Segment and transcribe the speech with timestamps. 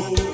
[0.00, 0.29] vou.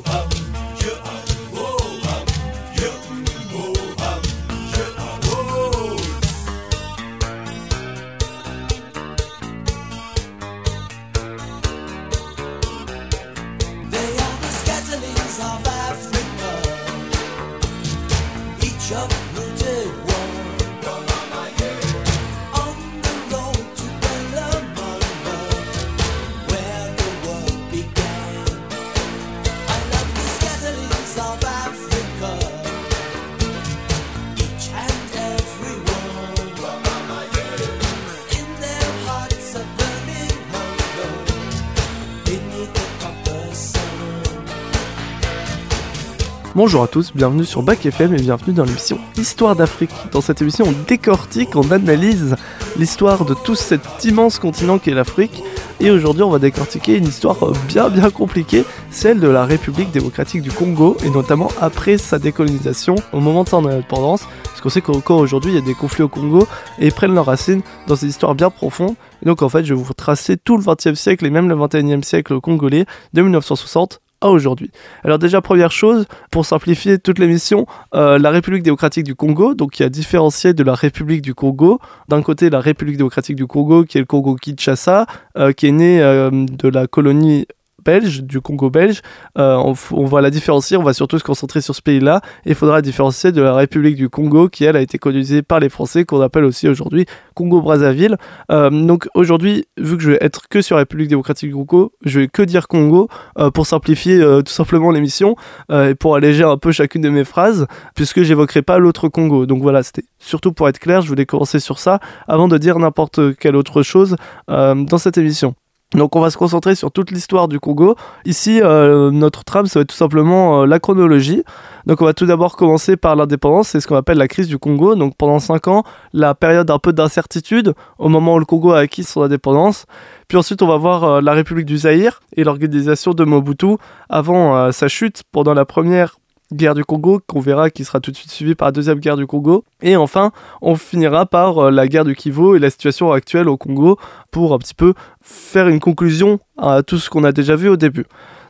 [46.57, 49.91] Bonjour à tous, bienvenue sur Bac FM et bienvenue dans l'émission Histoire d'Afrique.
[50.11, 52.35] Dans cette émission, on décortique, on analyse
[52.79, 55.43] l'histoire de tout cet immense continent qu'est l'Afrique.
[55.81, 57.37] Et aujourd'hui, on va décortiquer une histoire
[57.69, 62.95] bien bien compliquée, celle de la République démocratique du Congo, et notamment après sa décolonisation,
[63.13, 66.05] au moment de son indépendance, parce qu'on sait qu'encore aujourd'hui, il y a des conflits
[66.05, 68.95] au Congo, et ils prennent leurs racines dans une histoire bien profonde.
[69.23, 71.55] Et donc en fait, je vais vous tracer tout le 20e siècle et même le
[71.55, 74.71] 21e siècle congolais, de 1960 aujourd'hui.
[75.05, 79.73] Alors déjà première chose, pour simplifier toute l'émission, euh, la République démocratique du Congo, donc
[79.73, 81.79] qui a différencié de la République du Congo.
[82.09, 85.07] D'un côté la République démocratique du Congo, qui est le Congo Kinshasa,
[85.37, 87.47] euh, qui est né euh, de la colonie
[87.87, 89.01] belge, du Congo belge.
[89.39, 89.57] Euh,
[89.93, 92.21] on, va la différencier, on va surtout se concentrer sur ce pays-là.
[92.45, 95.61] Il faudra la différencier de la République du Congo, qui elle a été colonisée par
[95.61, 98.17] les Français, qu'on appelle aussi aujourd'hui Congo-Brazzaville.
[98.51, 101.93] Euh, donc aujourd'hui, vu que je vais être que sur la République démocratique du Congo,
[102.05, 105.37] je vais que dire Congo euh, pour simplifier tout simplement l'émission
[105.73, 109.47] et pour alléger un peu chacune de mes phrases, puisque j'évoquerai pas l'autre Congo.
[109.47, 112.79] Donc voilà, c'était surtout pour être clair, je voulais commencer sur ça avant de dire
[112.79, 114.17] n'importe quelle autre chose
[114.49, 115.55] dans cette émission.
[115.95, 117.95] Donc on va se concentrer sur toute l'histoire du Congo.
[118.25, 121.45] Ici, euh, notre trame, ça va être tout simplement euh, la chronologie.
[121.87, 124.59] Donc on va tout d'abord commencer par l'indépendance, c'est ce qu'on appelle la crise du
[124.59, 124.97] Congo.
[124.97, 128.81] Donc pendant 5 ans, la période un peu d'incertitude au moment où le Congo a
[128.81, 129.87] acquis son indépendance.
[130.27, 133.77] Puis ensuite, on va voir euh, la République du Zaïre et l'organisation de Mobutu
[134.09, 136.17] avant sa chute pendant la première
[136.53, 139.17] guerre du Congo, qu'on verra qui sera tout de suite suivie par la deuxième guerre
[139.17, 139.65] du Congo.
[139.83, 143.57] Et enfin, on finira par euh, la guerre du Kivu et la situation actuelle au
[143.57, 143.99] Congo
[144.31, 147.77] pour un petit peu faire une conclusion à tout ce qu'on a déjà vu au
[147.77, 148.05] début.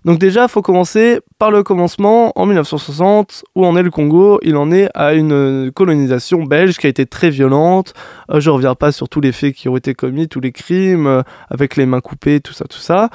[0.05, 4.39] Donc déjà, il faut commencer par le commencement en 1960, où en est le Congo?
[4.43, 7.93] Il en est à une colonisation belge qui a été très violente.
[8.31, 10.53] Euh, je ne reviens pas sur tous les faits qui ont été commis, tous les
[10.53, 13.09] crimes, euh, avec les mains coupées, tout ça, tout ça.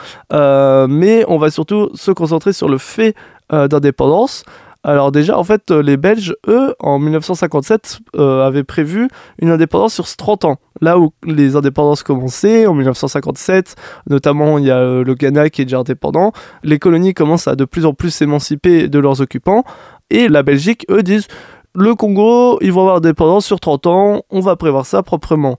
[0.90, 3.16] mais on va surtout se concentrer sur le fait
[3.50, 4.46] d'indépendance.
[4.84, 9.10] Alors déjà, en fait, euh, les Belges, eux, en 1957, euh, avaient prévu
[9.40, 10.58] une indépendance sur 30 ans.
[10.82, 13.76] Là où les indépendances commençaient, en 1957,
[14.10, 16.32] notamment il y a euh, le Ghana qui est déjà indépendant,
[16.64, 19.64] les colonies commencent à de plus en plus s'émanciper de leurs occupants,
[20.10, 21.28] et la Belgique, eux, disent,
[21.76, 25.58] le Congo, ils vont avoir indépendance sur 30 ans, on va prévoir ça proprement.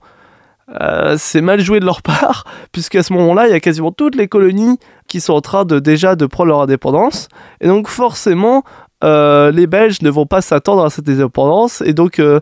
[1.17, 4.27] c'est mal joué de leur part, puisqu'à ce moment-là, il y a quasiment toutes les
[4.27, 7.29] colonies qui sont en train de déjà de prendre leur indépendance.
[7.61, 8.63] Et donc forcément,
[9.03, 12.39] les Belges ne vont pas s'attendre à cette indépendance et donc euh,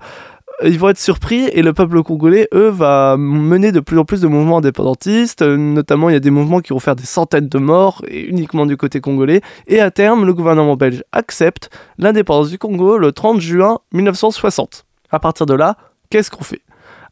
[0.63, 4.21] ils vont être surpris et le peuple congolais, eux, va mener de plus en plus
[4.21, 5.41] de mouvements indépendantistes.
[5.41, 8.65] Notamment, il y a des mouvements qui vont faire des centaines de morts, et uniquement
[8.65, 9.41] du côté congolais.
[9.67, 14.85] Et à terme, le gouvernement belge accepte l'indépendance du Congo le 30 juin 1960.
[15.11, 15.77] À partir de là,
[16.09, 16.61] qu'est-ce qu'on fait?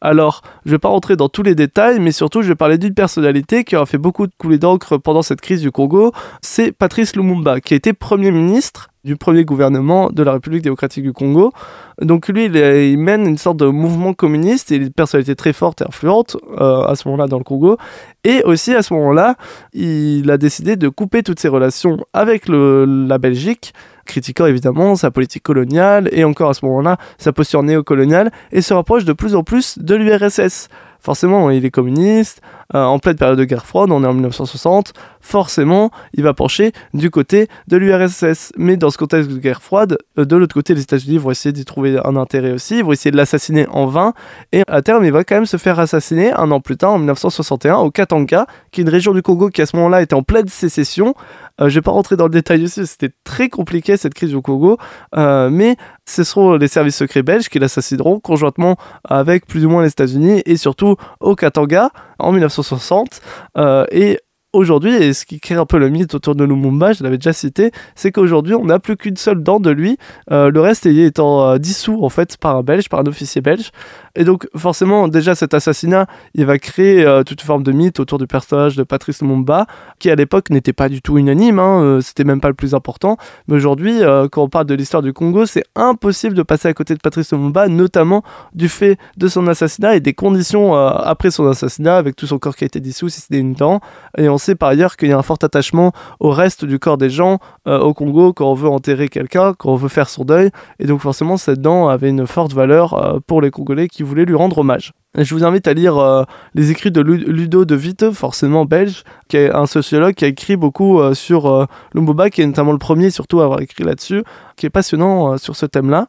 [0.01, 2.77] Alors, je ne vais pas rentrer dans tous les détails, mais surtout, je vais parler
[2.77, 6.13] d'une personnalité qui aura fait beaucoup de couler d'encre pendant cette crise du Congo.
[6.41, 11.03] C'est Patrice Lumumba, qui a été Premier ministre du premier gouvernement de la République démocratique
[11.03, 11.53] du Congo.
[12.01, 15.53] Donc lui, il, mène une sorte de mouvement communiste et il est une personnalité très
[15.53, 17.77] forte et influente euh, à ce moment-là dans le Congo.
[18.23, 19.35] Et aussi à ce moment-là,
[19.73, 23.73] il a décidé de couper toutes ses relations avec la Belgique,
[24.05, 28.73] critiquant évidemment sa politique coloniale et encore à ce moment-là sa posture néocoloniale et se
[28.73, 30.67] rapproche de plus en plus de l'URSS
[30.99, 32.41] forcément, il est communiste,
[32.75, 36.71] euh, en pleine période de guerre froide, on est en 1960, forcément, il va pencher
[36.93, 38.51] du côté de l'URSS.
[38.57, 41.51] Mais dans ce contexte de guerre froide, euh, de l'autre côté, les États-Unis vont essayer
[41.51, 44.13] d'y trouver un intérêt aussi, ils vont essayer de l'assassiner en vain,
[44.51, 46.97] et à terme, il va quand même se faire assassiner un an plus tard, en
[46.99, 50.23] 1961, au Katanga, qui est une région du Congo qui à ce moment-là était en
[50.23, 51.15] pleine sécession.
[51.59, 54.41] Euh, je vais pas rentrer dans le détail aussi, c'était très compliqué cette crise du
[54.41, 54.77] Congo,
[55.15, 55.75] mais
[56.05, 60.41] ce seront les services secrets belges qui l'assassineront conjointement avec plus ou moins les États-Unis
[60.45, 63.21] et surtout au Katanga en 1960.
[63.57, 64.19] Euh, et
[64.51, 67.33] aujourd'hui, et ce qui crée un peu le mythe autour de Lumumba, je l'avais déjà
[67.33, 69.97] cité, c'est qu'aujourd'hui, on n'a plus qu'une seule dent de lui,
[70.31, 73.71] euh, le reste étant euh, dissous en fait par un Belge, par un officier belge.
[74.15, 78.17] Et donc, forcément, déjà, cet assassinat, il va créer euh, toute forme de mythe autour
[78.17, 79.67] du personnage de Patrice Lumumba,
[79.99, 83.17] qui à l'époque n'était pas du tout unanime, hein, c'était même pas le plus important.
[83.47, 83.99] Mais aujourd'hui,
[84.31, 87.31] quand on parle de l'histoire du Congo, c'est impossible de passer à côté de Patrice
[87.31, 88.23] Lumumba, notamment
[88.53, 92.55] du fait de son assassinat et des conditions après son assassinat, avec tout son corps
[92.55, 93.79] qui a été dissous, si c'était une dent.
[94.17, 96.97] Et on sait par ailleurs qu'il y a un fort attachement au reste du corps
[96.97, 100.23] des gens euh, au Congo quand on veut enterrer quelqu'un, quand on veut faire son
[100.25, 100.49] deuil.
[100.79, 104.25] Et donc forcément, cette dent avait une forte valeur euh, pour les Congolais qui voulaient
[104.25, 104.93] lui rendre hommage.
[105.15, 106.23] je vous invite à lire euh,
[106.55, 110.55] les écrits de Ludo de Witte, forcément belge, qui est un sociologue qui a écrit
[110.55, 114.23] beaucoup sur Lumumba, qui est notamment le premier surtout à avoir écrit là-dessus,
[114.55, 116.07] qui est passionnant sur ce thème-là.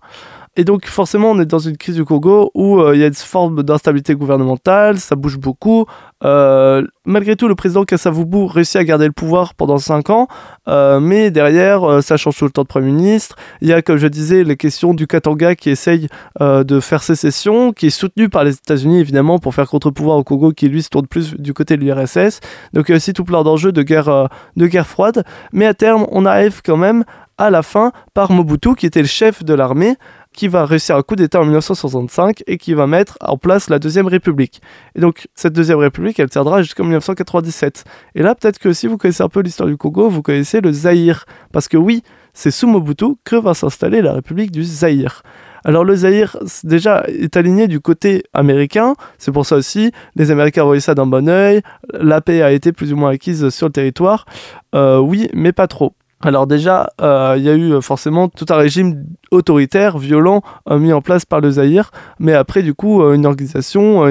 [0.56, 3.06] Et donc forcément, on est dans une crise du Congo où euh, il y a
[3.06, 5.86] une forme d'instabilité gouvernementale, ça bouge beaucoup.
[6.24, 10.26] Euh, malgré tout, le président Kassavubu réussit à garder le pouvoir pendant 5 ans,
[10.66, 13.36] euh, mais derrière, ça change tout le temps de Premier ministre.
[13.60, 16.08] Il y a, comme je disais, les questions du Katanga qui essaye
[16.40, 20.50] de faire sécession, qui est soutenu par les États-Unis évidemment pour faire contre-pouvoir au Congo,
[20.50, 22.40] qui lui se tourne plus du côté de l'URSS.
[22.72, 25.24] Donc il y a aussi tout plein d'enjeux de guerre, de guerre froide.
[25.52, 27.04] Mais à terme, on arrive quand même
[27.40, 29.96] à la fin par Mobutu, qui était le chef de l'armée,
[30.40, 33.78] qui va réussir un coup d'État en 1965 et qui va mettre en place la
[33.78, 34.62] Deuxième République.
[34.94, 37.84] Et donc, cette Deuxième République, elle tiendra jusqu'en 1997.
[38.14, 40.72] Et là, peut-être que si vous connaissez un peu l'histoire du Congo, vous connaissez le
[40.72, 41.26] Zaïre.
[41.52, 42.02] Parce que oui,
[42.32, 45.20] c'est sous Mobutu que va s'installer la République du Zaïre.
[45.62, 48.94] Alors le Zaïre, déjà, est aligné du côté américain.
[49.18, 51.60] C'est pour ça aussi, les Américains voyaient ça d'un bon oeil.
[51.92, 54.24] La paix a été plus ou moins acquise sur le territoire.
[54.74, 55.92] Euh, oui, mais pas trop.
[56.22, 60.78] Alors déjà, euh, il y a eu euh, forcément tout un régime autoritaire, violent, euh,
[60.78, 64.04] mis en place par le Zaïre, mais après du coup une organisation,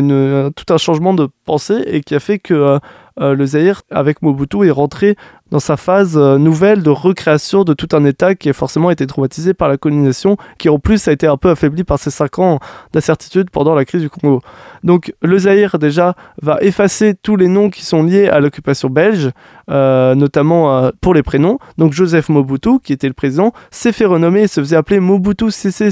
[0.55, 2.79] tout un changement de pensée et qui a fait que
[3.19, 5.17] le Zaïre, avec Mobutu, est rentré
[5.51, 9.07] dans sa phase euh, nouvelle de recréation de tout un État qui a forcément été
[9.07, 12.39] traumatisé par la colonisation, qui en plus a été un peu affaibli par ces cinq
[12.39, 12.59] ans
[12.93, 14.41] d'incertitude pendant la crise du Congo.
[14.83, 19.31] Donc le Zaïre déjà va effacer tous les noms qui sont liés à l'occupation belge,
[19.69, 21.59] euh, notamment euh, pour les prénoms.
[21.77, 25.49] Donc Joseph Mobutu, qui était le président, s'est fait renommer et se faisait appeler Mobutu
[25.49, 25.89] Sese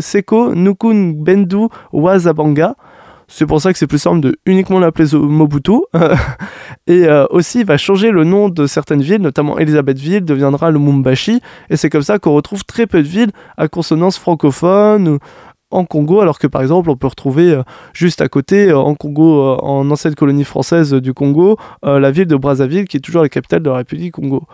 [0.00, 2.76] Seko Nukun Bendu Wazabanga.
[3.26, 5.72] C'est pour ça que c'est plus simple de uniquement l'appeler Mobutu.
[6.86, 10.78] et euh, aussi, il va changer le nom de certaines villes, notamment Elisabethville deviendra le
[10.78, 11.40] Mumbashi.
[11.68, 15.18] Et c'est comme ça qu'on retrouve très peu de villes à consonance francophone
[15.72, 17.62] en Congo, alors que par exemple on peut retrouver euh,
[17.92, 22.36] juste à côté, euh, en Congo, en ancienne colonie française du Congo, la ville de
[22.36, 24.44] Brazzaville qui est toujours la capitale de la République Congo.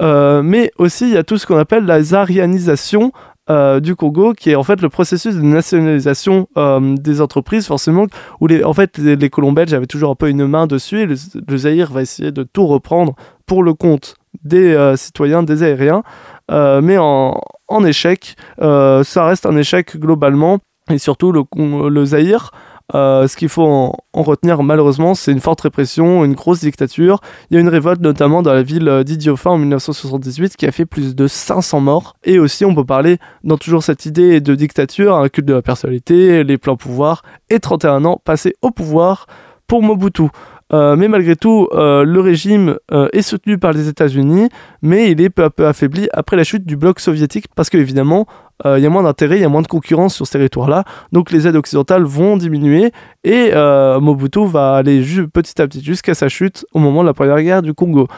[0.00, 3.12] mais aussi il y a tout ce qu'on appelle la zarianisation
[3.48, 8.06] euh, du Congo, qui est en fait le processus de nationalisation euh, des entreprises, forcément,
[8.40, 11.06] où les, en fait les, colons belges avaient toujours un peu une main dessus, et
[11.06, 11.14] le,
[11.46, 13.14] le Zaïre va essayer de tout reprendre
[13.46, 16.02] pour le compte des euh, citoyens, des aériens,
[16.50, 20.58] mais en, en échec, ça reste un échec globalement,
[20.90, 21.42] et surtout le,
[21.88, 22.50] le Zaïre
[22.94, 27.20] euh, ce qu'il faut en, retenir malheureusement, c'est une forte répression, une grosse dictature.
[27.50, 30.86] Il y a une révolte notamment dans la ville d'Idiofa en 1978 qui a fait
[30.86, 32.16] plus de 500 morts.
[32.24, 35.62] Et aussi on peut parler dans toujours cette idée de dictature, un culte de la
[35.62, 39.26] personnalité, les plans pouvoir et 31 ans passés au pouvoir
[39.66, 40.28] pour Mobutu.
[40.72, 44.48] Euh, mais malgré tout, euh, le régime euh, est soutenu par les États-Unis,
[44.82, 48.26] mais il est peu à peu affaibli après la chute du bloc soviétique, parce qu'évidemment,
[48.64, 51.30] il y a moins d'intérêt, il y a moins de concurrence sur ce territoire-là, donc
[51.30, 52.90] les aides occidentales vont diminuer,
[53.22, 53.52] et
[54.00, 57.60] Mobutu va aller petit à petit jusqu'à sa chute au moment de la première guerre
[57.60, 58.08] du Congo.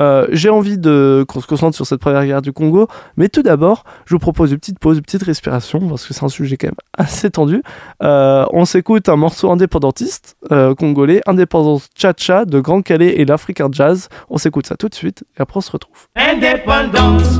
[0.00, 3.42] Euh, j'ai envie de qu'on se concentre sur cette première guerre du Congo, mais tout
[3.42, 6.56] d'abord, je vous propose une petite pause, une petite respiration, parce que c'est un sujet
[6.56, 7.62] quand même assez tendu.
[8.02, 13.68] Euh, on s'écoute un morceau indépendantiste euh, congolais, Indépendance Cha-Cha de Grand Calais et l'Africain
[13.70, 14.08] Jazz.
[14.30, 16.06] On s'écoute ça tout de suite, et après on se retrouve.
[16.16, 17.38] Indépendance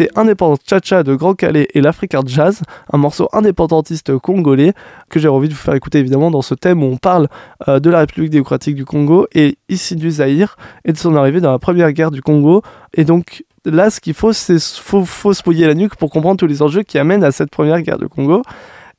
[0.00, 4.72] C'était Indépendance Cha-Cha de Grand Calais et l'Africa Jazz, un morceau indépendantiste congolais
[5.10, 7.28] que j'ai envie de vous faire écouter évidemment dans ce thème où on parle
[7.68, 11.42] euh, de la République démocratique du Congo et ici du Zaïre et de son arrivée
[11.42, 12.62] dans la première guerre du Congo.
[12.94, 16.38] Et donc là, ce qu'il faut, c'est faut, faut se mouiller la nuque pour comprendre
[16.38, 18.40] tous les enjeux qui amènent à cette première guerre du Congo.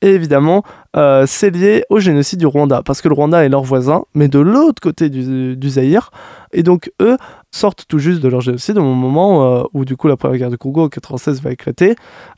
[0.03, 0.63] Et évidemment,
[0.96, 4.27] euh, c'est lié au génocide du Rwanda, parce que le Rwanda est leur voisin, mais
[4.27, 6.12] de l'autre côté du, du Zaïre.
[6.53, 7.17] Et donc, eux
[7.51, 10.50] sortent tout juste de leur génocide au moment euh, où, du coup, la première guerre
[10.50, 11.96] du Congo en 96 va éclater.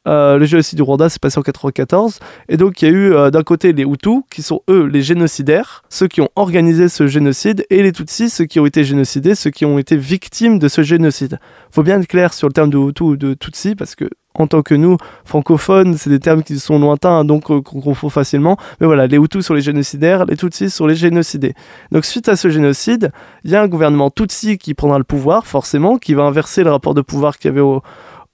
[0.08, 2.20] Euh, le génocide du Rwanda s'est passé en 94.
[2.50, 5.02] Et donc, il y a eu euh, d'un côté les Hutus, qui sont eux les
[5.02, 9.36] génocidaires, ceux qui ont organisé ce génocide, et les Tutsis, ceux qui ont été génocidés,
[9.36, 11.40] ceux qui ont été victimes de ce génocide.
[11.72, 14.48] faut bien être clair sur le terme de Hutu ou de Tutsi, parce que en
[14.48, 18.58] tant que nous, francophones, c'est des termes qui sont lointains, donc euh, qu'on confond facilement.
[18.80, 21.54] Mais voilà, les Hutus sont les génocidaires, les Tutsis sont les génocidés.
[21.92, 23.12] Donc suite à ce génocide,
[23.44, 26.72] il y a un gouvernement Tutsi qui prendra le pouvoir, forcément, qui va inverser le
[26.72, 27.82] rapport de pouvoir qu'il y avait au,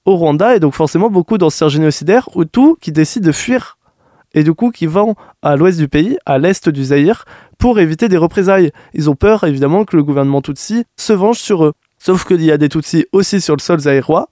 [0.06, 3.77] au Rwanda, et donc forcément beaucoup d'anciens génocidaires Hutus qui décident de fuir,
[4.34, 7.25] et du coup qui vont à l'ouest du pays, à l'est du Zaïre,
[7.58, 8.72] pour éviter des représailles.
[8.94, 11.74] Ils ont peur, évidemment, que le gouvernement Tutsi se venge sur eux.
[12.01, 14.29] Sauf qu'il y a des Tutsis aussi sur le sol zaïrois,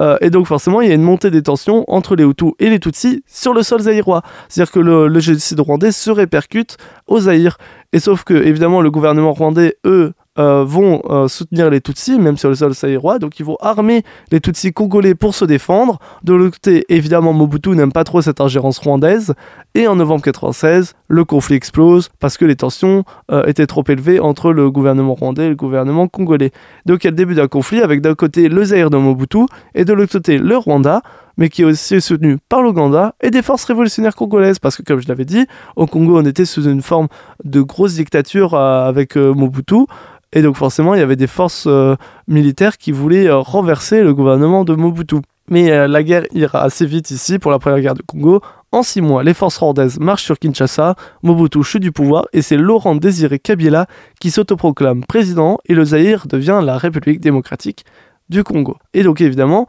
[0.00, 2.70] euh, et donc forcément, il y a une montée des tensions entre les Hutus et
[2.70, 4.22] les Tutsis sur le sol zaïrois.
[4.48, 6.76] C'est-à-dire que le, le génocide rwandais se répercute
[7.06, 7.58] au Zaïre.
[7.92, 12.36] Et sauf que, évidemment, le gouvernement rwandais, eux, euh, vont euh, soutenir les Tutsis, même
[12.36, 13.18] sur le sol zaïrois.
[13.18, 15.98] Donc ils vont armer les Tutsis congolais pour se défendre.
[16.22, 19.34] De l'autre côté, évidemment, Mobutu n'aime pas trop cette ingérence rwandaise.
[19.74, 24.20] Et en novembre 96, le conflit explose parce que les tensions euh, étaient trop élevées
[24.20, 26.52] entre le gouvernement rwandais et le gouvernement congolais.
[26.86, 29.46] Donc il y a le début d'un conflit avec d'un côté le Zaïre de Mobutu
[29.74, 31.02] et de l'autre côté le Rwanda,
[31.38, 34.58] mais qui est aussi soutenu par l'Ouganda et des forces révolutionnaires congolaises.
[34.58, 37.08] Parce que comme je l'avais dit, au Congo on était sous une forme
[37.44, 39.86] de grosse dictature euh, avec euh, Mobutu.
[40.34, 44.64] Et donc forcément, il y avait des forces euh, militaires qui voulaient renverser le gouvernement
[44.64, 45.16] de Mobutu.
[45.50, 48.42] Mais la guerre ira assez vite ici pour la première guerre du Congo.
[48.70, 52.58] En six mois, les forces rwandaises marchent sur Kinshasa, Mobutu chute du pouvoir et c'est
[52.58, 53.86] Laurent Désiré Kabila
[54.20, 57.86] qui s'autoproclame président et le Zaïre devient la République démocratique
[58.28, 58.76] du Congo.
[58.92, 59.68] Et donc évidemment,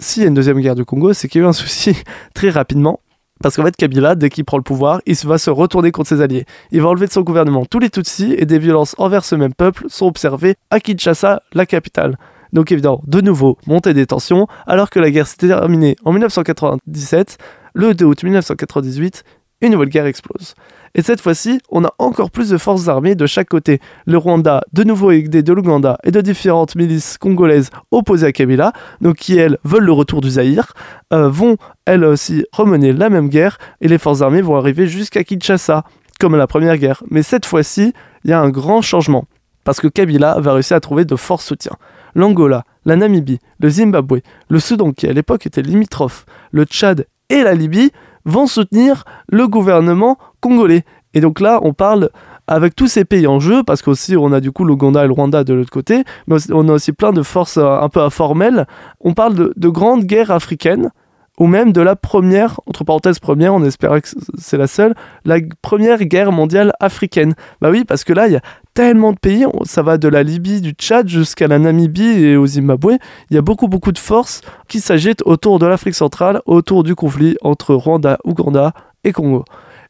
[0.00, 1.96] s'il y a une deuxième guerre du Congo, c'est qu'il y a eu un souci
[2.34, 3.00] très rapidement.
[3.40, 6.20] Parce qu'en fait, Kabila, dès qu'il prend le pouvoir, il va se retourner contre ses
[6.20, 6.44] alliés.
[6.72, 9.54] Il va enlever de son gouvernement tous les Tutsis et des violences envers ce même
[9.54, 12.18] peuple sont observées à Kinshasa, la capitale.
[12.52, 17.38] Donc évidemment, de nouveau, montée des tensions, alors que la guerre s'était terminée en 1997,
[17.74, 19.22] le 2 août 1998,
[19.60, 20.54] une nouvelle guerre explose.
[20.94, 23.80] Et cette fois-ci, on a encore plus de forces armées de chaque côté.
[24.06, 28.72] Le Rwanda, de nouveau aidé de l'Ouganda et de différentes milices congolaises opposées à Kabila,
[29.00, 30.72] donc qui elles veulent le retour du Zaïre,
[31.12, 35.24] euh, vont elles aussi remener la même guerre et les forces armées vont arriver jusqu'à
[35.24, 35.84] Kinshasa,
[36.18, 37.02] comme la première guerre.
[37.10, 37.92] Mais cette fois-ci,
[38.24, 39.26] il y a un grand changement,
[39.64, 41.76] parce que Kabila va réussir à trouver de forts soutiens.
[42.14, 47.42] L'Angola, la Namibie, le Zimbabwe, le Soudan qui à l'époque était limitrophe, le Tchad et
[47.42, 47.92] la Libye
[48.28, 50.84] vont soutenir le gouvernement congolais.
[51.14, 52.10] Et donc là, on parle
[52.46, 55.12] avec tous ces pays en jeu, parce qu'aussi on a du coup l'Ouganda et le
[55.12, 58.66] Rwanda de l'autre côté, mais on a aussi plein de forces euh, un peu informelles.
[59.00, 60.90] On parle de, de grandes guerres africaines,
[61.38, 64.08] ou même de la première, entre parenthèses première, on espérait que
[64.38, 64.94] c'est la seule,
[65.24, 67.34] la première guerre mondiale africaine.
[67.60, 68.42] Bah oui, parce que là, il y a
[68.78, 72.46] tellement de pays, ça va de la Libye, du Tchad jusqu'à la Namibie et au
[72.46, 72.92] Zimbabwe,
[73.28, 76.94] il y a beaucoup beaucoup de forces qui s'agitent autour de l'Afrique centrale, autour du
[76.94, 79.44] conflit entre Rwanda, Ouganda et Congo.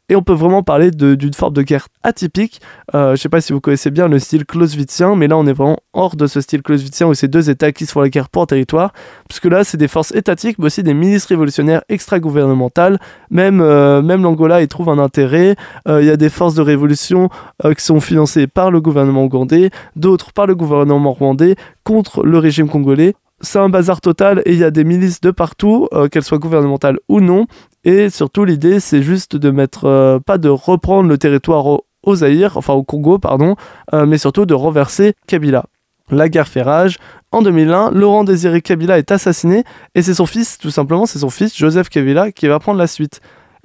[0.09, 2.61] Et on peut vraiment parler d'une forme de guerre atypique.
[2.95, 5.53] Euh, je sais pas si vous connaissez bien le style clausewitzien, mais là on est
[5.53, 8.29] vraiment hors de ce style clausewitzien où c'est deux États qui se font la guerre
[8.29, 8.91] pour un territoire.
[9.27, 12.99] Puisque là c'est des forces étatiques, mais aussi des milices révolutionnaires extra-gouvernementales.
[13.29, 15.55] Même, euh, même l'Angola y trouve un intérêt.
[15.87, 17.29] Euh, Il y a des forces de révolution
[17.63, 22.37] euh, qui sont financées par le gouvernement ougandais, d'autres par le gouvernement rwandais contre le
[22.39, 23.13] régime congolais.
[23.41, 26.99] C'est un bazar total et il y a des milices de partout, qu'elles soient gouvernementales
[27.07, 27.45] ou non.
[27.83, 32.57] Et surtout, l'idée, c'est juste de mettre, euh, pas de reprendre le territoire au, Zaïre,
[32.57, 33.55] enfin au Congo, pardon,
[33.93, 35.65] euh, mais surtout de renverser Kabila.
[36.11, 36.97] La guerre fait rage.
[37.31, 41.29] En 2001, Laurent Désiré Kabila est assassiné et c'est son fils, tout simplement, c'est son
[41.29, 43.21] fils, Joseph Kabila, qui va prendre la suite.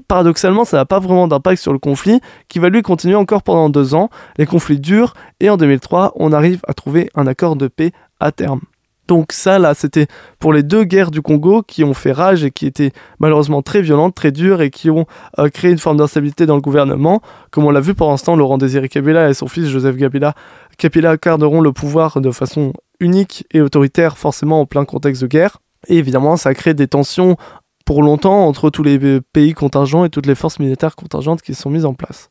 [0.08, 3.70] paradoxalement, ça n'a pas vraiment d'impact sur le conflit, qui va lui continuer encore pendant
[3.70, 4.10] deux ans.
[4.36, 8.30] Les conflits durent, et en 2003, on arrive à trouver un accord de paix à
[8.32, 8.60] terme.
[9.06, 10.06] Donc ça, là, c'était
[10.38, 13.82] pour les deux guerres du Congo qui ont fait rage et qui étaient malheureusement très
[13.82, 15.06] violentes, très dures et qui ont
[15.38, 17.20] euh, créé une forme d'instabilité dans le gouvernement.
[17.50, 20.34] Comme on l'a vu pour l'instant, Laurent Désiré Kabila et son fils Joseph Kabila,
[20.78, 25.58] Kabila garderont le pouvoir de façon unique et autoritaire, forcément en plein contexte de guerre.
[25.88, 27.36] Et évidemment, ça crée des tensions
[27.84, 31.68] pour longtemps entre tous les pays contingents et toutes les forces militaires contingentes qui sont
[31.68, 32.30] mises en place.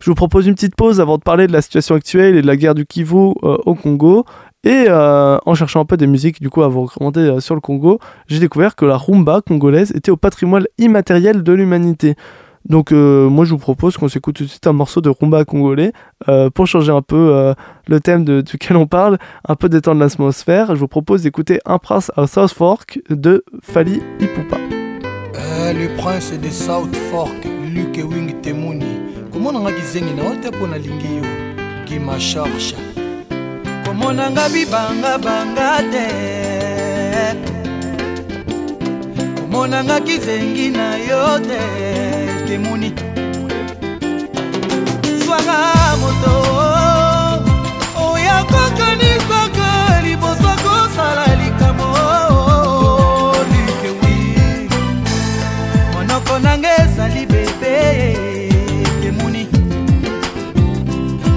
[0.00, 2.46] Je vous propose une petite pause avant de parler de la situation actuelle et de
[2.46, 4.24] la guerre du Kivu euh, au Congo.
[4.64, 7.54] Et euh, en cherchant un peu des musiques du coup à vous recommander euh, sur
[7.54, 12.14] le Congo, j'ai découvert que la rumba congolaise était au patrimoine immatériel de l'humanité.
[12.68, 15.92] Donc moi je vous propose qu'on s'écoute tout de suite un morceau de rumba congolais
[16.52, 17.54] pour changer un peu
[17.86, 20.74] le thème de, duquel on parle, un peu détendre l'atmosphère.
[20.74, 24.56] Je vous propose d'écouter Un prince à South Fork de Fali Ipupa.
[25.72, 28.34] le prince de South Fork, Luke Wing
[30.56, 31.24] mpo nalingi yo
[31.84, 32.76] kimasharsha
[33.86, 36.06] komonanga bibangabanga te.
[39.38, 41.60] Komonanga kizengi na yo te
[42.46, 42.92] temoni
[45.22, 45.58] zwanga
[46.00, 46.34] moto
[48.06, 49.70] oya kokanisaka
[50.04, 51.88] liboso kosala likambo
[53.50, 54.16] likewi
[55.94, 57.76] monoko nanga ezali bebe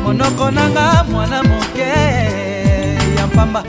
[0.03, 2.18] monoko nanga mwana moke
[3.39, 3.63] ya mpamba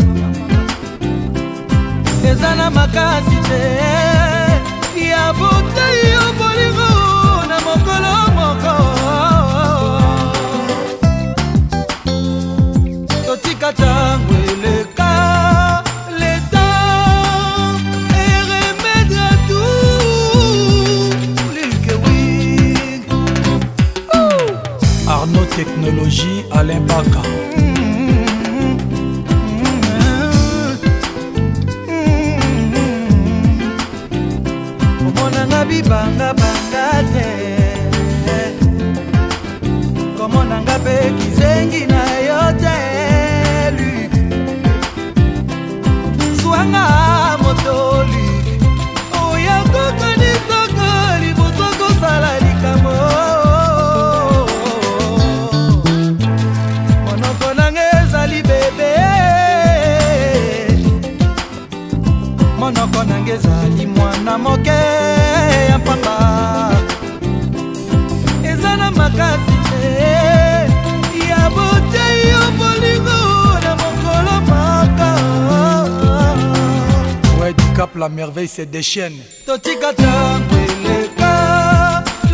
[2.30, 3.62] eza na makasi te.
[5.10, 6.32] Ya botei yo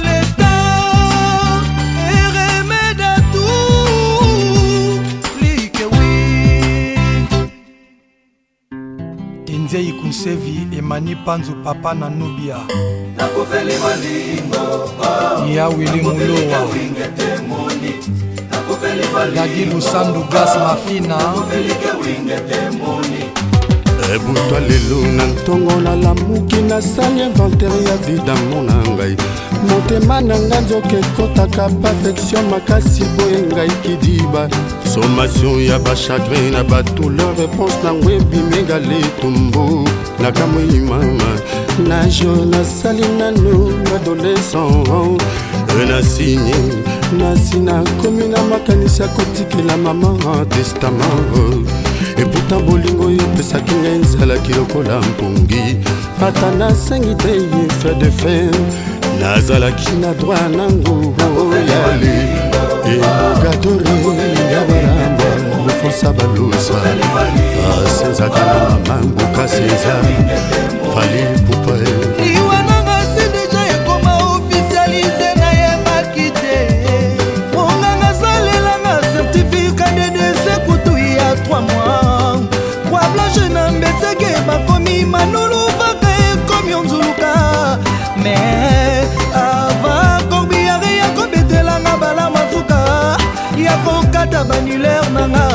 [0.04, 0.52] leta
[2.12, 5.00] eremeda tout.
[5.40, 6.10] Likewi
[9.44, 12.56] tinzei kunsevi emani panzu papa na nubia
[15.54, 16.66] ya wili mulowa.
[19.34, 21.16] Dadi lusandu gas mafina
[24.14, 29.16] ebutwa lelo na ntongo nalamuki nasali inventaire ya vidamo na ngai.
[29.68, 34.48] Motema na ngai nzoka ekotaka perfektio makasi boye ngai kidiba.
[34.94, 39.88] Sommation ya bachagrin na badouleur réponse nango ebimegale tumbu
[40.22, 41.30] nakamwimama
[41.88, 44.88] najo nasali nano adolescent
[45.84, 46.54] nasinye
[47.18, 51.68] nasi nakomi na makanisi ya kotikela mama testament.
[52.16, 55.76] Eputa bolingo oyo epesaki ngai ezalaki lokola mpongi.
[56.26, 57.40] Ata nasengi te
[57.80, 58.50] fe de fer.
[59.20, 61.14] Nazalaki na droit nango
[61.68, 62.14] yale
[62.86, 63.90] emogadore
[64.52, 65.24] ya baramba
[65.64, 66.74] mofonsa balosa
[67.86, 69.96] asezaka na mamanguka seza
[70.94, 72.15] fali pupae
[94.36, 95.48] bata banulere nanga.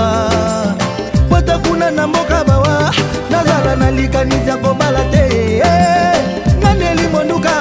[1.30, 2.92] Kwata kuna na mboka bawa
[3.30, 5.58] nazala na likanisi ya kobala te.
[5.58, 6.18] Eh,
[6.60, 7.52] nganeli monduka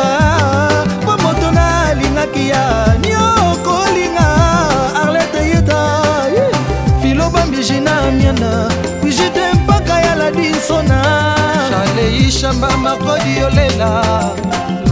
[1.03, 4.27] mpo moto nalingaki ya niokolinga
[5.03, 5.81] arlete yeta
[6.37, 6.57] eh,
[7.03, 8.71] filobambijina miana.
[9.03, 11.05] Brigite mpaka ya ladinsona
[11.71, 14.05] chaleishamba makodi yolela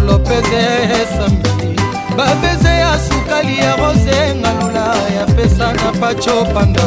[0.07, 0.62] lopeze
[1.03, 1.88] esambi eh,
[2.18, 6.83] babeze ya sukali ya rose ngalola ya pesa na pacho panda.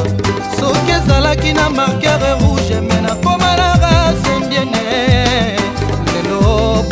[0.60, 4.84] Soki ezalaki na markere rouge me nakoma na rasembiene
[6.12, 6.84] lelo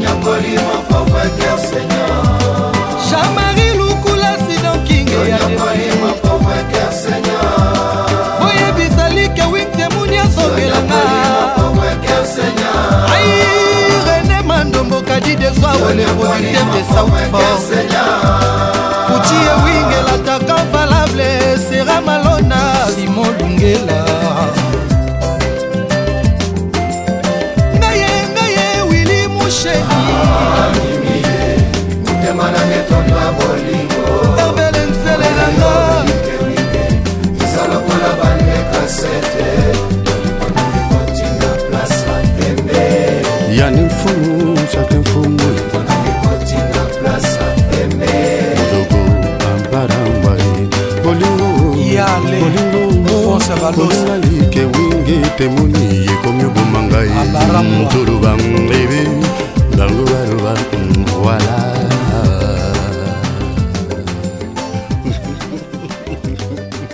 [0.00, 0.58] jean-marie
[15.36, 18.73] des oies, le producteur des Southport.
[55.56, 56.08] Wingi
[56.46, 57.08] oboma ngai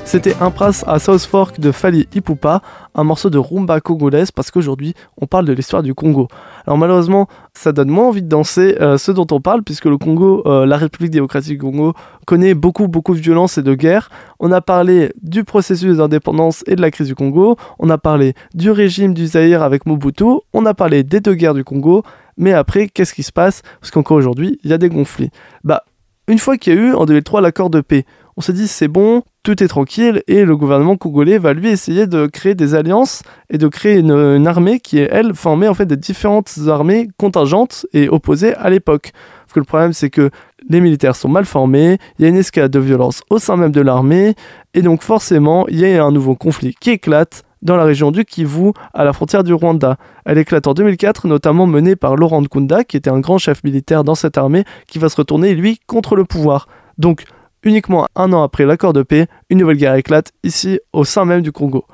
[0.05, 2.63] C'était un prince à South Fork de Fali Ipupa,
[2.95, 6.29] un morceau de rumba congolaise parce qu'aujourd'hui on parle de l'histoire du Congo.
[6.67, 9.99] Alors malheureusement ça donne moins envie de danser euh, ce dont on parle puisque le
[9.99, 11.95] Congo, euh, la République démocratique du Congo
[12.27, 14.11] connaît beaucoup beaucoup de violence et de guerre.
[14.39, 18.35] On a parlé du processus d'indépendance et de la crise du Congo, on a parlé
[18.55, 22.03] du régime du Zaïre avec Mobutu, on a parlé des deux guerres du Congo,
[22.37, 23.63] mais après qu'est-ce qui se passe?
[23.81, 25.31] Parce qu'encore aujourd'hui il y a des conflits.
[25.65, 25.85] Bah
[26.31, 28.05] une fois qu'il y a eu en 2003 l'accord de paix,
[28.37, 32.07] on s'est dit c'est bon, tout est tranquille et le gouvernement congolais va lui essayer
[32.07, 35.87] de créer des alliances et de créer une, armée qui est elle formée en fait
[35.87, 39.13] de différentes armées contingentes et opposées à l'époque.
[39.47, 40.31] Parce que le problème c'est que
[40.69, 43.73] les militaires sont mal formés, il y a une escalade de violence au sein même
[43.73, 44.35] de l'armée
[44.75, 48.25] et donc forcément il y a un nouveau conflit qui éclate dans la région du
[48.25, 49.97] Kivu, à la frontière du Rwanda.
[50.25, 54.05] Elle éclate en 2004, notamment menée par Laurent Nkunda, qui était un grand chef militaire
[54.05, 56.69] dans cette armée, qui va se retourner, lui, contre le pouvoir.
[56.99, 57.25] Donc,
[57.63, 61.43] uniquement un an après l'accord de paix, une nouvelle guerre éclate ici au sein même
[61.43, 61.85] du Congo.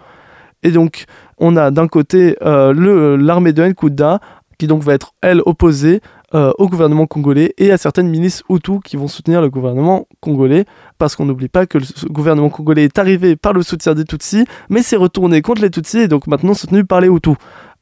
[0.63, 1.05] Et donc,
[1.39, 4.21] on a d'un côté euh, l'armée de Nkunda,
[4.59, 6.01] qui donc va être, elle, opposée
[6.35, 10.65] euh, au gouvernement congolais et à certaines milices Hutus qui vont soutenir le gouvernement congolais,
[10.99, 14.45] parce qu'on n'oublie pas que le gouvernement congolais est arrivé par le soutien des Tutsis,
[14.69, 17.37] mais s'est retourné contre les Tutsis et donc maintenant soutenu par les Hutus.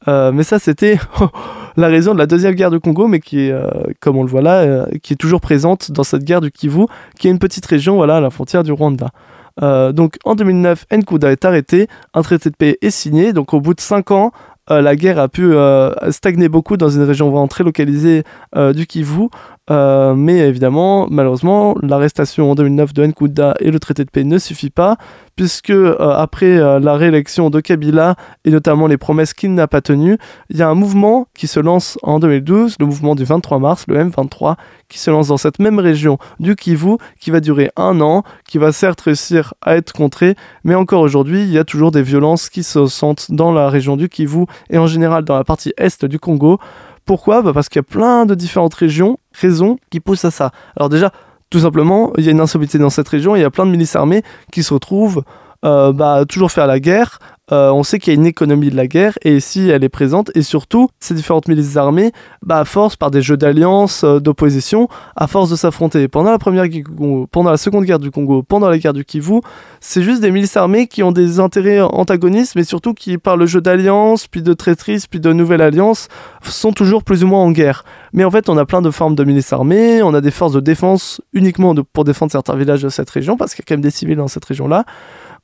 [0.07, 0.99] Euh, mais ça, c'était
[1.75, 3.67] la raison de la deuxième guerre du Congo, mais qui est, euh,
[3.99, 6.85] comme on le voit là, qui est toujours présente dans cette guerre du Kivu,
[7.17, 9.09] qui est une petite région voilà, à la frontière du Rwanda.
[9.59, 13.73] Donc en 2009, Nkuda est arrêté, un traité de paix est signé, donc au bout
[13.73, 14.31] de 5 ans,
[14.71, 18.23] euh, la guerre a pu euh, stagner beaucoup dans une région vraiment très localisée
[18.55, 19.29] euh, du Kivu,
[19.69, 24.69] mais évidemment, malheureusement, l'arrestation en 2009 de Nkuda et le traité de paix ne suffit
[24.69, 24.97] pas,
[25.35, 30.57] puisque après la réélection de Kabila et notamment les promesses qu'il n'a pas tenues, il
[30.57, 33.97] y a un mouvement qui se lance en 2012, le mouvement du 23 mars, le
[33.97, 34.55] M23,
[34.89, 38.57] qui se lance dans cette même région du Kivu, qui va durer un an, qui
[38.57, 42.49] va certes réussir à être contré, mais encore aujourd'hui, il y a toujours des violences
[42.49, 46.05] qui se sentent dans la région du Kivu et en général dans la partie est
[46.05, 46.59] du Congo.
[47.05, 47.41] Pourquoi?
[47.41, 50.51] Bah Parce qu'il y a plein de différentes régions, raisons qui poussent à ça.
[50.75, 51.11] Alors déjà,
[51.49, 53.71] tout simplement, il y a une instabilité dans cette région, il y a plein de
[53.71, 55.23] milices armées qui se retrouvent
[55.65, 57.19] euh, bah, toujours faire la guerre.
[57.51, 59.89] Euh, on sait qu'il y a une économie de la guerre et si elle est
[59.89, 64.19] présente, et surtout, ces différentes milices armées, bah, à force, par des jeux d'alliance, euh,
[64.19, 66.85] d'opposition, à force de s'affronter pendant la première guerre
[67.31, 69.41] pendant la seconde guerre du Congo, pendant la guerre du Kivu,
[69.79, 73.45] c'est juste des milices armées qui ont des intérêts antagonistes, mais surtout qui, par le
[73.45, 76.07] jeu d'alliance, puis de traîtrise, puis de nouvelle alliance,
[76.41, 77.83] sont toujours plus ou moins en guerre.
[78.11, 80.53] Mais en fait, on a plein de formes de milices armées, on a des forces
[80.53, 83.75] de défense uniquement pour défendre certains villages de cette région, parce qu'il y a quand
[83.75, 84.83] même des civils dans cette région-là.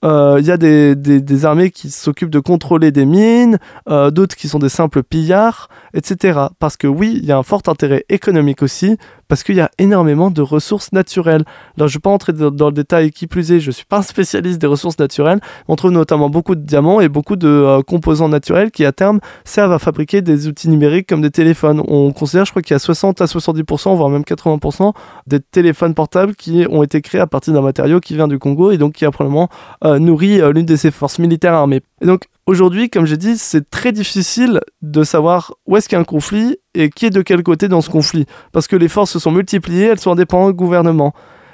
[0.03, 3.59] Euh, Il y a des, des- des armées qui s'occupent de contrôler des mines,
[3.89, 6.39] euh, d'autres qui sont des simples pillards, etc.
[6.59, 9.69] Parce que oui, il y a un fort intérêt économique aussi, parce qu'il y a
[9.77, 11.43] énormément de ressources naturelles.
[11.77, 13.71] Alors je ne vais pas entrer dans, dans le détail qui plus est, je ne
[13.71, 17.35] suis pas un spécialiste des ressources naturelles, on trouve notamment beaucoup de diamants et beaucoup
[17.35, 21.31] de euh, composants naturels qui à terme servent à fabriquer des outils numériques comme des
[21.31, 21.81] téléphones.
[21.87, 24.93] On considère, je crois qu'il y a 60 à 70%, voire même 80%
[25.27, 28.71] des téléphones portables qui ont été créés à partir d'un matériau qui vient du Congo
[28.71, 29.47] et donc qui a probablement
[29.85, 31.81] euh, nourri euh, l'une de ces forces militaires armées.
[32.01, 35.99] Et donc aujourd'hui, comme j'ai dit, c'est très difficile de savoir où est-ce qu'il y
[35.99, 38.25] a un conflit et qui est de quel côté dans ce conflit.
[38.51, 41.13] Parce que les forces se sont multipliées, elles sont indépendantes du gouvernement.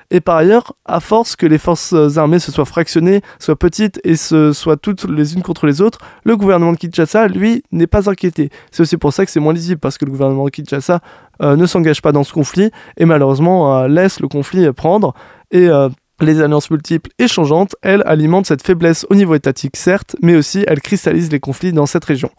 [0.09, 4.15] Et par ailleurs, à force que les forces armées se soient fractionnées, soient petites et
[4.15, 8.09] se soient toutes les unes contre les autres, le gouvernement de Kinshasa, lui, n'est pas
[8.09, 8.49] inquiété.
[8.71, 11.01] C'est aussi pour ça que c'est moins lisible, parce que le gouvernement de Kinshasa
[11.41, 15.13] euh, ne s'engage pas dans ce conflit et malheureusement euh, laisse le conflit prendre.
[15.51, 15.89] Et euh,
[16.21, 20.63] les alliances multiples et changeantes, elles, alimentent cette faiblesse au niveau étatique, certes, mais aussi
[20.67, 22.31] elles cristallisent les conflits dans cette région.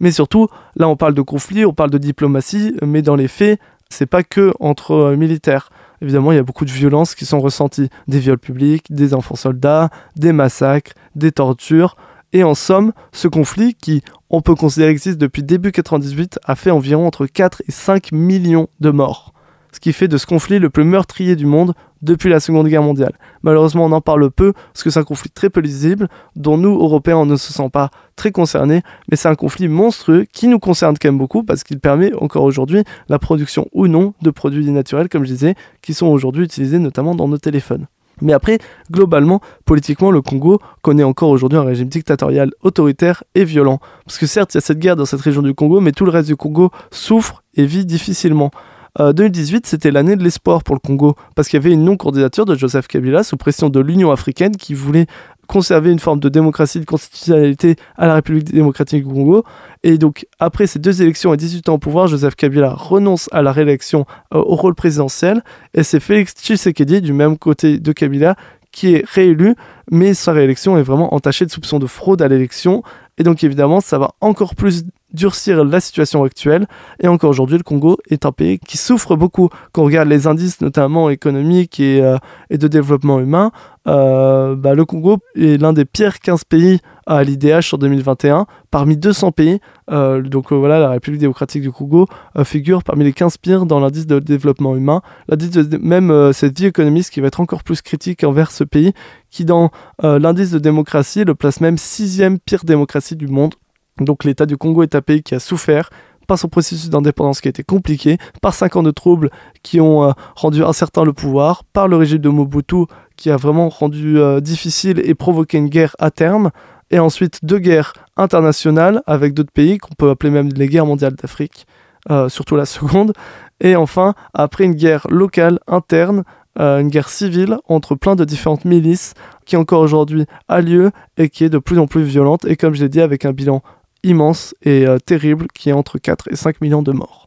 [0.00, 3.60] Mais surtout, là on parle de conflits, on parle de diplomatie, mais dans les faits,
[3.88, 5.70] c'est pas que entre militaires
[6.02, 7.88] évidemment, il y a beaucoup de violences qui sont ressenties.
[8.06, 11.96] Des viols publics, des enfants soldats, des massacres, des tortures.
[12.32, 16.70] Et en somme, ce conflit, qui on peut considérer existe depuis début 98, a fait
[16.70, 19.32] environ entre 4 et 5 millions de morts.
[19.72, 22.82] Ce qui fait de ce conflit le plus meurtrier du monde depuis la Seconde Guerre
[22.82, 23.12] mondiale.
[23.42, 26.78] Malheureusement, on en parle peu, parce que c'est un conflit très peu lisible, dont nous,
[26.78, 30.58] Européens, on ne se sent pas très concernés, mais c'est un conflit monstrueux qui nous
[30.58, 34.70] concerne quand même beaucoup, parce qu'il permet encore aujourd'hui la production ou non de produits
[34.70, 37.86] naturels, comme je disais, qui sont aujourd'hui utilisés notamment dans nos téléphones.
[38.20, 38.58] Mais après,
[38.90, 43.78] globalement, politiquement, le Congo connaît encore aujourd'hui un régime dictatorial, autoritaire et violent.
[44.04, 46.04] Parce que certes, il y a cette guerre dans cette région du Congo, mais tout
[46.04, 48.50] le reste du Congo souffre et vit difficilement.
[48.98, 52.44] 2018, euh, c'était l'année de l'espoir pour le Congo, parce qu'il y avait une non-candidature
[52.44, 55.06] de Joseph Kabila sous pression de l'Union africaine qui voulait
[55.46, 59.44] conserver une forme de démocratie, de constitutionnalité à la République démocratique du Congo.
[59.82, 63.42] Et donc, après ces deux élections et 18 ans au pouvoir, Joseph Kabila renonce à
[63.42, 65.42] la réélection euh, au rôle présidentiel,
[65.74, 68.36] et c'est Félix Tshisekedi, du même côté de Kabila,
[68.72, 69.54] qui est réélu,
[69.90, 72.82] mais sa réélection est vraiment entachée de soupçons de fraude à l'élection.
[73.16, 76.66] Et donc évidemment, ça va encore plus durcir la situation actuelle.
[77.00, 79.48] Et encore aujourd'hui, le Congo est un pays qui souffre beaucoup.
[79.72, 82.16] Quand on regarde les indices, notamment économiques et, euh,
[82.50, 83.50] et de développement humain,
[83.86, 88.46] euh, bah, le Congo est l'un des pires 15 pays à l'IDH sur 2021.
[88.70, 92.06] Parmi 200 pays, euh, donc voilà, la République démocratique du Congo
[92.44, 95.00] figure parmi les 15 pires dans l'indice de développement humain.
[95.28, 98.92] L'indice même cette vie économiste qui va être encore plus critique envers ce pays,
[99.30, 99.70] qui dans
[100.02, 103.54] l'indice de démocratie le place même sixième pire démocratie du monde.
[104.00, 105.90] Donc l'État du Congo est un pays qui a souffert
[106.28, 109.30] par son processus d'indépendance qui a été compliqué, par cinq ans de troubles
[109.64, 112.84] qui ont euh, rendu incertain le pouvoir, par le régime de Mobutu
[113.16, 116.50] qui a vraiment rendu euh, difficile et provoqué une guerre à terme,
[116.90, 121.14] et ensuite deux guerres internationales avec d'autres pays qu'on peut appeler même les guerres mondiales
[121.14, 121.66] d'Afrique,
[122.10, 123.14] euh, surtout la seconde,
[123.60, 126.22] et enfin après une guerre locale interne
[126.60, 129.14] une guerre civile entre plein de différentes milices
[129.46, 132.44] qui encore aujourd'hui a lieu et qui est de plus en plus violente.
[132.46, 133.62] Et comme je l'ai dit avec un bilan
[134.02, 137.26] immense et euh, terrible qui est entre 4 et 5 millions de morts.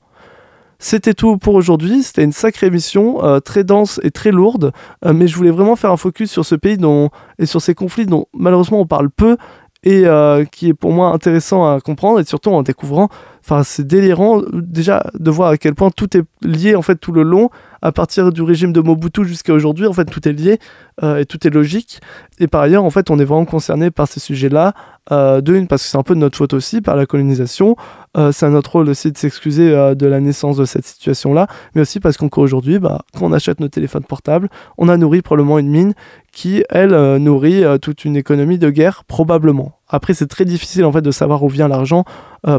[0.80, 4.72] C'était tout pour aujourd'hui, c'était une sacrée émission, euh, très dense et très lourde,
[5.06, 7.76] euh, mais je voulais vraiment faire un focus sur ce pays dont, et sur ces
[7.76, 9.38] conflits dont malheureusement on parle peu
[9.84, 10.06] et
[10.52, 13.10] qui est pour moi intéressant à comprendre et surtout en découvrant,
[13.44, 17.12] enfin c'est délirant déjà de voir à quel point tout est lié en fait tout
[17.12, 17.50] le long,
[17.82, 20.60] à partir du régime de Mobutu jusqu'à aujourd'hui, en fait tout est lié
[21.04, 22.00] et tout est logique.
[22.42, 24.74] Et par ailleurs, en fait, on est vraiment concerné par ces sujets-là
[25.12, 27.76] euh, de parce que c'est un peu de notre faute aussi par la colonisation.
[28.18, 31.82] Euh, c'est notre rôle aussi de s'excuser euh, de la naissance de cette situation-là, mais
[31.82, 35.60] aussi parce qu'encore aujourd'hui, bah, quand on achète nos téléphones portables, on a nourri probablement
[35.60, 35.94] une mine
[36.32, 39.81] qui, elle, nourrit toute une économie de guerre, probablement.
[39.92, 42.06] Après, c'est très difficile en fait de savoir où vient l'argent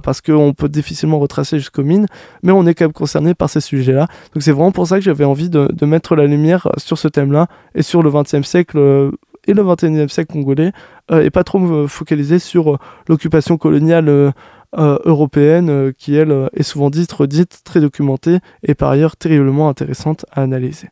[0.04, 2.06] parce qu'on peut difficilement retracer jusqu'aux mines,
[2.44, 4.06] mais on est quand même concerné par ces sujets-là.
[4.32, 7.48] Donc c'est vraiment pour ça que j'avais envie de, mettre la lumière sur ce thème-là
[7.74, 9.10] et sur le XXe siècle
[9.46, 10.72] et le 21e siècle congolais,
[11.10, 14.30] euh, et pas trop me focaliser sur euh, l'occupation coloniale euh,
[14.74, 20.42] européenne, qui elle est souvent dite, redite, très documentée, et par ailleurs terriblement intéressante à
[20.42, 20.88] analyser.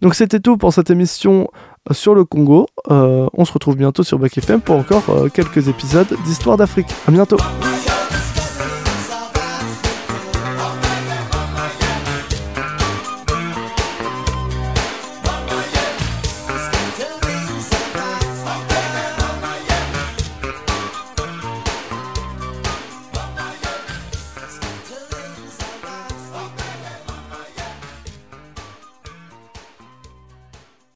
[0.00, 1.48] Donc c'était tout pour cette émission
[1.92, 2.66] sur le Congo.
[2.88, 6.88] on se retrouve bientôt sur Back FM pour encore quelques épisodes d'Histoire d'Afrique.
[7.06, 7.38] A bientôt